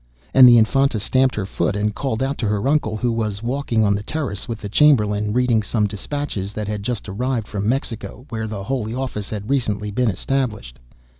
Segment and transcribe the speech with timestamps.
[0.33, 3.83] And the Infanta stamped her foot, and called out to her uncle, who was walking
[3.83, 8.25] on the terrace with the Chamberlain, reading some despatches that had just arrived from Mexico,
[8.29, 10.79] where the Holy Office had recently been established.